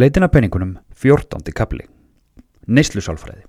[0.00, 1.50] Leitin að peningunum 14.
[1.52, 1.82] kapli
[2.72, 3.42] Neyslu sálfræði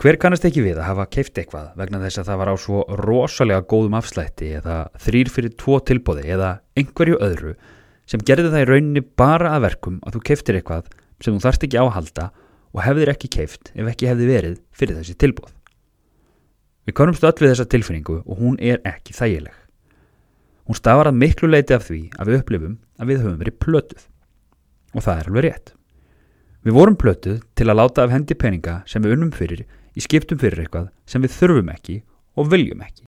[0.00, 2.80] Hver kannast ekki við að hafa keift eitthvað vegna þess að það var á svo
[2.98, 6.50] rosalega góðum afslætti eða þrýr fyrir tvo tilbóði eða
[6.80, 7.54] einhverju öðru
[8.08, 10.90] sem gerði það í rauninni bara að verkum að þú keiftir eitthvað
[11.22, 12.28] sem þú þarft ekki áhalda
[12.72, 15.52] og hefðir ekki keift ef ekki hefði verið fyrir þessi tilbóð.
[16.88, 19.54] Við konumst öll við þessa tilfinningu og hún er ekki þægileg.
[20.66, 24.08] Hún stafar að miklu leiti af því að við upplifum að við höfum verið plötuð.
[24.92, 25.72] Og það er alveg rétt.
[26.62, 29.64] Við vorum plötuð til að láta af hendi peninga sem við unnum fyrir
[29.96, 31.96] í skiptum fyrir eitthvað sem við þurfum ekki
[32.38, 33.04] og viljum ekki.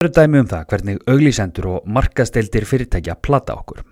[0.00, 3.82] Það eru dæmi um það hvernig auglísendur og markasteildir fyrirtækja plata okkur.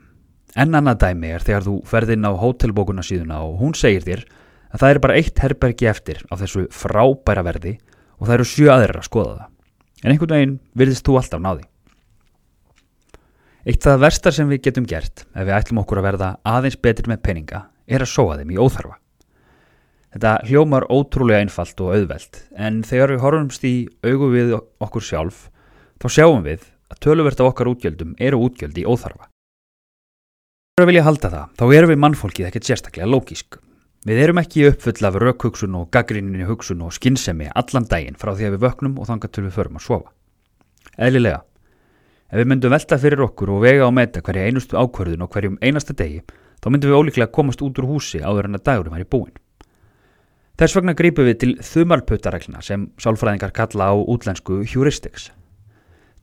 [0.56, 4.24] En annað dæmi er þegar þú ferðinn á hótelbókuna síðuna og hún segir þér
[4.72, 7.76] að það er bara eitt herbergi eftir á þessu frábæra verði
[8.18, 9.50] og það eru sjö aðrir að skoða það.
[10.02, 11.68] En einhvern veginn virðist þú alltaf náði.
[13.68, 17.10] Eitt það verstar sem við getum gert ef við ætlum okkur að verða aðeins betur
[17.10, 18.94] með peninga er að sóa þeim í óþarfa.
[20.14, 23.74] Þetta hljómar ótrúlega einfalt og auðvelt en þegar við horfumst í
[24.08, 25.42] augu við okkur sjálf
[26.00, 29.28] þá sjáum við að töluvert af okkar útgjöldum eru útgjöld í óþarfa.
[30.78, 33.60] Þegar við vilja halda það þá erum við mannfólkið ekkert sérstaklega lógísk.
[34.08, 38.48] Við erum ekki uppfull af raukhugsun og gaggrinninni hugsun og skinnsemi allan daginn frá því
[38.48, 40.14] að við vöknum og þangar til við förum að sofa.
[40.96, 41.42] Eðlilega,
[42.28, 45.58] ef við myndum velta fyrir okkur og vega á meta hverja einustu ákvörðun og hverjum
[45.64, 46.22] einasta degi
[46.62, 49.34] þá myndum við ólíklega komast út úr húsi áður en að dagurum er í búin.
[50.58, 55.30] Þess vegna grípum við til þumalputtaregluna sem sálfræðingar kalla á útlensku heuristics.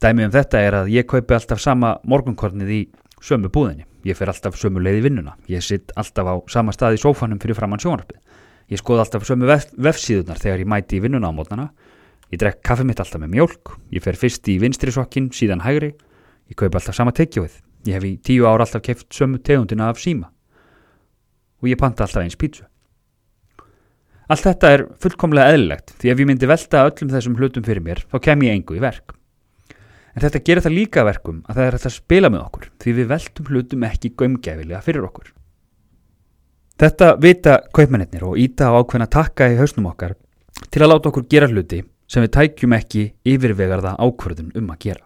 [0.03, 2.81] Dæmi um þetta er að ég kaupi alltaf sama morgunkornið í
[3.23, 3.87] sömu búðinni.
[4.05, 5.37] Ég fer alltaf sömu leið í vinnuna.
[5.47, 8.19] Ég sitt alltaf á sama stað í sófanum fyrir framann sjónarpið.
[8.69, 11.69] Ég skoð alltaf sömu vef vefsíðunar þegar ég mæti í vinnuna á mótnana.
[12.35, 13.69] Ég drekk kaffi mitt alltaf með mjölk.
[13.95, 15.93] Ég fer fyrst í vinstri sokkin, síðan hægri.
[16.51, 17.61] Ég kaupi alltaf sama tekjóið.
[17.87, 20.27] Ég hef í tíu ár alltaf keft sömu tegundina af síma.
[21.63, 22.65] Og ég panta alltaf eins pítsu.
[24.27, 28.03] Allt þetta er fullkomlega eðlilegt því ef ég myndi velta öllum þessum hlutum fyrir mér
[28.03, 29.15] þá kem ég engu í verk.
[30.11, 33.11] En þetta gerir það líka verkum að það er að spila með okkur því við
[33.15, 35.31] veltum hlutum ekki gömgæfilega fyrir okkur.
[36.83, 40.17] Þetta vita kaupmennir og íta á ákveðna takka í hausnum okkar
[40.67, 45.03] til að láta okkur gera hluti sem við tækjum ekki yfirvegarða ákvörðun um að gera.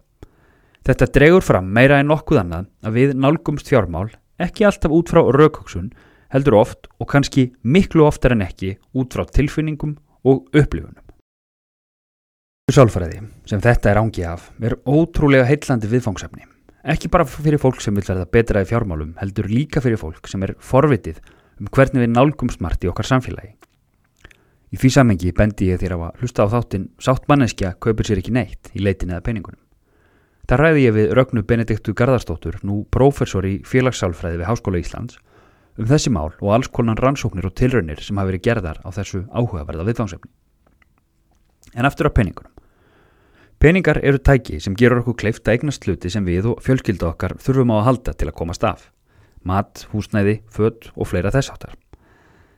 [0.86, 5.24] Þetta dregur fram meira en nokkuð annað að við nálgumst fjármál ekki alltaf út frá
[5.26, 5.90] raukoksun
[6.30, 9.98] heldur oft og kannski miklu oftar en ekki út frá tilfinningum
[10.30, 11.02] og upplifunum.
[12.70, 16.46] Sálfræði, sem þetta er ángi af, er ótrúlega heillandi viðfangsefni.
[16.94, 20.46] Ekki bara fyrir fólk sem vil verða betra í fjármálum, heldur líka fyrir fólk sem
[20.46, 21.18] er forvitið
[21.60, 23.56] um hvernig við nálgumst margt í okkar samfélagi.
[24.70, 28.22] Í því samengi bendi ég þér á að hlusta á þáttin Sátt manneskja kaupir sér
[28.22, 29.62] ekki neitt í leitin eða peningunum.
[30.50, 35.18] Það ræði ég við Rögnu Benediktu Garðarstóttur, nú prófessor í félagssálfræði við Háskóla Íslands,
[35.78, 39.26] um þessi mál og alls konan rannsóknir og tilraunir sem hafa verið gerðar á þessu
[39.30, 40.32] áhugaverða viðfangsefni.
[41.78, 42.54] En aftur á peningunum.
[43.60, 47.36] Peningar eru tæki sem gerur okkur kleift að eignast hluti sem við og fjölskylda okkar
[47.44, 48.88] þurfum á að halda til að komast af.
[49.44, 51.78] Mat, húsnæði, född og fleira þess áttar.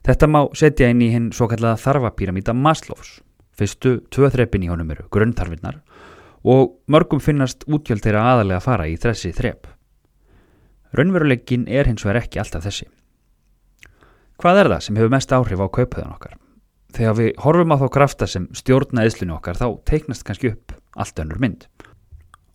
[0.01, 3.19] Þetta má setja inn í hinn svo kallaða þarfapíramíta Maslows.
[3.57, 5.81] Fyrstu tvö þreppin í honum eru grunnþarfinnar
[6.41, 9.67] og mörgum finnast útgjöld þeirra aðalega að fara í þessi þrepp.
[10.97, 12.87] Raunveruleikin er hins vegar ekki alltaf þessi.
[14.41, 16.33] Hvað er það sem hefur mest áhrif á kaupöðun okkar?
[16.91, 21.21] Þegar við horfum á þá krafta sem stjórna eðslunni okkar þá teiknast kannski upp allt
[21.21, 21.67] önnur mynd.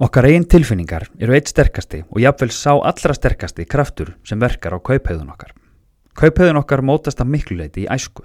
[0.02, 4.78] Okkar einn tilfinningar eru eitt sterkasti og jáfnveil sá allra sterkasti kraftur sem verkar á
[4.82, 5.54] kauphauðun okkar.
[6.16, 8.22] Kauphauðun okkar mótast að miklu leiti í æsku.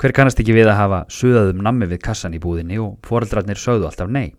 [0.00, 3.90] Hver kannast ekki við að hafa suðaðum nammi við kassan í búðinni og foreldrarnir sögðu
[3.90, 4.32] alltaf nei.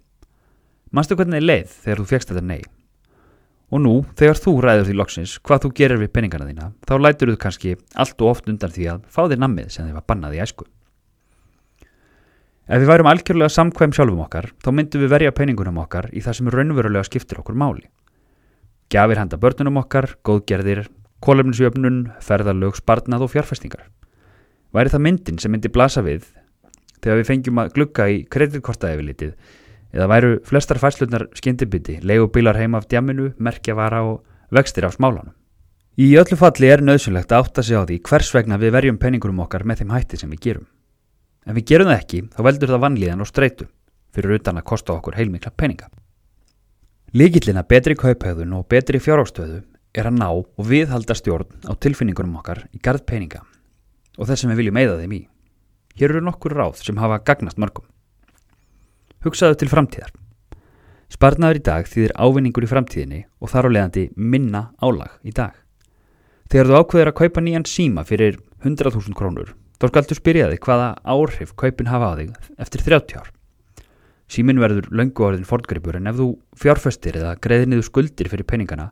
[0.90, 2.64] Manstu hvernig leið þegar þú fegst þetta nei?
[3.70, 7.30] Og nú, þegar þú ræður því loksins hvað þú gerir við peningana þína, þá lætur
[7.30, 10.38] þú kannski allt og oft undan því að fá þér nammið sem þið var bannað
[10.40, 10.66] í æsku.
[12.66, 16.40] Ef við værum algjörlega samkvæm sjálfum okkar, þá myndum við verja peningunum okkar í það
[16.40, 17.86] sem raunverulega skiptir okkur máli.
[18.90, 20.88] Gjafir handa börnunum okkar, góðgerðir,
[21.24, 23.88] kólefnisjöfnun, ferðarlög, sparnað og fjárfestingar.
[24.76, 26.28] Væri það myndin sem myndi blasa við
[27.00, 29.34] þegar við fengjum að glugga í kreditkortaefilitið
[29.96, 34.22] eða væru flestar fæslunar skyndibiti, leigubílar heim af djaminu, merkjavara og
[34.54, 35.34] vextir af smálanum.
[36.00, 39.42] Í öllu falli er nöðsynlegt að átta sig á því hvers vegna við verjum peningunum
[39.44, 40.68] okkar með þeim hætti sem við gerum.
[41.44, 43.68] Ef við gerum það ekki, þá veldur það vannlíðan og streitu
[44.16, 45.90] fyrir utan að kosta okkur heilmikla peninga.
[47.14, 49.64] Líkillina betri kauphauðun og betri fjárástöðu
[49.98, 53.42] er að ná og viðhalda stjórn á tilfinningunum okkar í gard peninga
[54.20, 55.22] og þess sem við viljum eigða þeim í.
[56.00, 57.88] Hér eru nokkur ráð sem hafa gagnast mörgum.
[59.24, 60.12] Hugsaðu til framtíðar.
[61.10, 65.56] Sparnaður í dag þýðir ávinningur í framtíðinni og þar á leiðandi minna álag í dag.
[66.50, 70.88] Þegar þú ákveður að kaupa nýjan síma fyrir 100.000 krónur, þá skaldu spyrja þig hvaða
[71.04, 72.32] áhrif kaupin hafa á þig
[72.62, 73.30] eftir 30 ár.
[74.30, 76.28] Símin verður löngu orðin fordgripur en ef þú
[76.62, 78.92] fjárfestir eða greiðir niður skuldir fyrir peningana,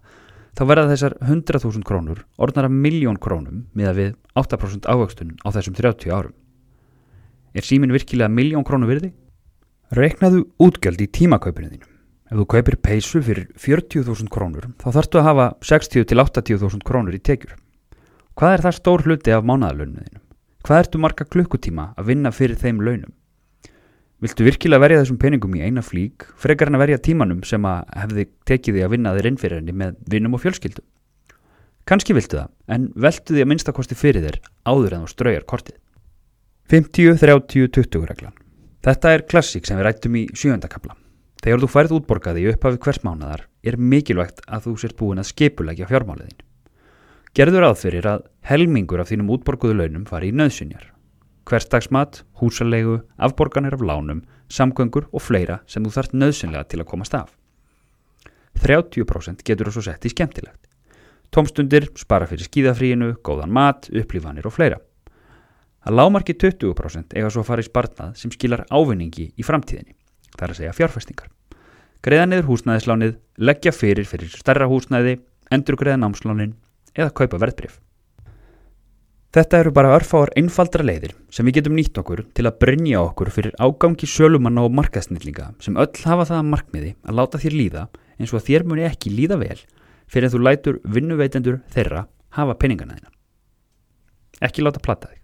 [0.58, 6.14] þá verða þessar 100.000 krónur orðnara miljón krónum miða við 8% ávöxtun á þessum 30
[6.14, 6.34] árum.
[7.54, 9.12] Er símin virkilega miljón krónu virði?
[9.94, 11.94] Reiknaðu útgjöld í tímakaupinu þínum.
[12.28, 17.54] Ef þú kaupir peysu fyrir 40.000 krónur þá þarftu að hafa 60-80.000 krónur í tekjur.
[18.38, 20.26] Hvað er það stór hluti af mánaðalaunuðinum?
[20.66, 23.14] Hvað ertu marga klukkutíma að vinna fyrir þeim launum?
[24.18, 27.84] Viltu virkilega verja þessum peningum í eina flík frekar en að verja tímanum sem að
[28.02, 30.82] hefði tekið því að vinna þér inn fyrir henni með vinnum og fjölskyldu?
[31.88, 35.78] Kanski viltu það, en veltu því að minnstakosti fyrir þér áður en þú straujar kortið.
[36.74, 38.34] 50-30-20 reglan.
[38.84, 40.98] Þetta er klassík sem við rættum í sjöndakabla.
[41.44, 45.30] Þegar þú færð útborgaði í upphafi hvers mánadar er mikilvægt að þú sért búin að
[45.30, 46.42] skipulegja fjármáliðin.
[47.38, 50.97] Gerður aðfyrir að helmingur af þínum útborguðu launum fari í nöðsynjar.
[51.48, 57.16] Hverstagsmat, húsalegu, afborganir af lánum, samgöngur og fleira sem þú þarft nöðsynlega til að komast
[57.16, 57.30] af.
[58.60, 60.60] 30% getur þú svo sett í skemmtilegt.
[61.32, 64.82] Tómstundir, spara fyrir skíðafríinu, góðan mat, upplífanir og fleira.
[65.88, 69.96] Að lámarki 20% eiga svo að fara í spartnað sem skilar ávinningi í framtíðinni
[70.36, 71.32] þar að segja fjárfestingar.
[72.04, 75.22] Greiða niður húsnæðislánið, leggja fyrir fyrir starra húsnæði,
[75.52, 76.58] endur greiða námslánin
[76.92, 77.80] eða kaupa verðbrif.
[79.38, 83.30] Þetta eru bara örfáar einfaldra leiðir sem við getum nýtt okkur til að brinja okkur
[83.30, 87.84] fyrir ágangi sölumanna og markasnillinga sem öll hafa það að markmiði að láta þér líða
[88.18, 89.60] eins og að þér muni ekki líða vel
[90.10, 92.02] fyrir að þú lætur vinnuveitendur þeirra
[92.34, 93.14] hafa peningana þína.
[94.50, 95.22] Ekki láta platta þig.